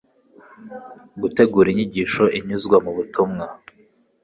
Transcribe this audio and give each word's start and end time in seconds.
gutegura 1.21 1.67
inyigisho 1.71 2.23
inyuzwa 2.37 2.77
mu 2.85 2.91
butumwa 2.97 3.45